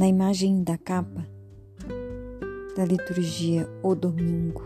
[0.00, 1.28] Na imagem da capa
[2.74, 4.62] da liturgia O Domingo,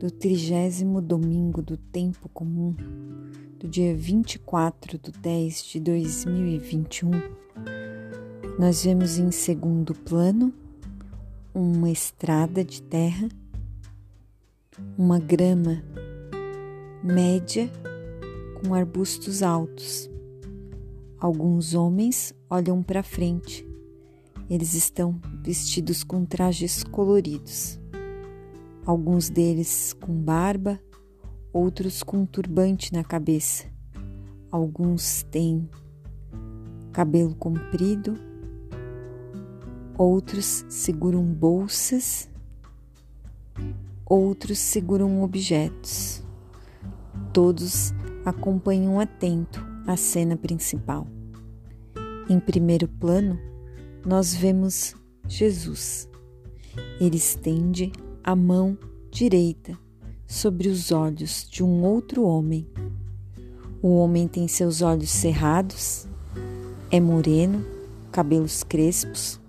[0.00, 2.74] do trigésimo domingo do tempo comum,
[3.58, 7.10] do dia 24 de 10 de 2021,
[8.58, 10.50] nós vemos em segundo plano
[11.54, 13.28] uma estrada de terra,
[14.96, 15.84] uma grama
[17.02, 17.70] média
[18.62, 20.08] com arbustos altos.
[21.20, 23.73] Alguns homens olham para frente.
[24.48, 27.80] Eles estão vestidos com trajes coloridos.
[28.84, 30.78] Alguns deles com barba,
[31.52, 33.64] outros com turbante na cabeça.
[34.50, 35.68] Alguns têm
[36.92, 38.18] cabelo comprido,
[39.96, 42.28] outros seguram bolsas,
[44.04, 46.22] outros seguram objetos.
[47.32, 47.92] Todos
[48.24, 51.06] acompanham atento a cena principal.
[52.28, 53.38] Em primeiro plano,
[54.04, 54.94] nós vemos
[55.26, 56.08] Jesus.
[57.00, 57.90] Ele estende
[58.22, 58.76] a mão
[59.10, 59.78] direita
[60.26, 62.66] sobre os olhos de um outro homem.
[63.80, 66.06] O homem tem seus olhos cerrados,
[66.90, 67.64] é moreno,
[68.10, 69.40] cabelos crespos,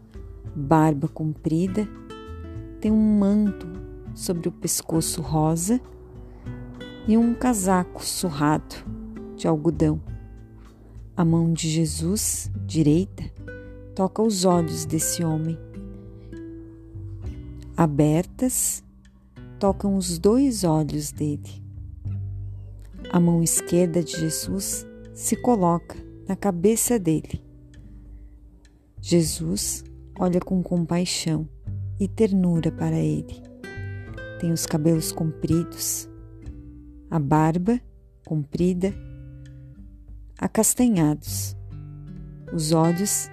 [0.55, 1.87] barba comprida,
[2.79, 3.67] tem um manto
[4.13, 5.81] sobre o pescoço rosa
[7.07, 8.75] e um casaco surrado
[9.35, 10.01] de algodão.
[11.15, 13.23] A mão de Jesus, direita,
[13.95, 15.57] toca os olhos desse homem.
[17.77, 18.83] Abertas,
[19.57, 21.63] tocam os dois olhos dele.
[23.09, 25.95] A mão esquerda de Jesus se coloca
[26.27, 27.41] na cabeça dele.
[29.01, 29.81] Jesus
[30.19, 31.47] olha com compaixão
[31.97, 33.41] e ternura para ele.
[34.41, 36.09] Tem os cabelos compridos,
[37.09, 37.79] a barba
[38.25, 38.93] comprida,
[40.37, 41.55] acastanhados.
[42.53, 43.29] Os olhos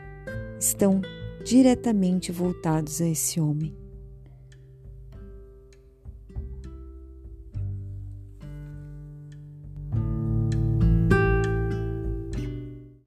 [0.62, 1.00] estão
[1.44, 3.81] diretamente voltados a esse homem.